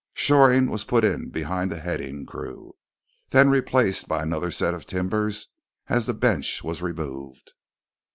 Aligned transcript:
Shoring 0.15 0.65
was 0.67 0.83
put 0.83 1.05
in 1.05 1.29
behind 1.29 1.71
the 1.71 1.79
heading 1.79 2.25
crew, 2.25 2.73
then 3.29 3.49
replaced 3.51 4.07
by 4.07 4.23
another 4.23 4.49
set 4.49 4.73
of 4.73 4.87
timbers 4.87 5.49
as 5.89 6.07
the 6.07 6.15
bench 6.15 6.63
was 6.63 6.81
removed. 6.81 7.53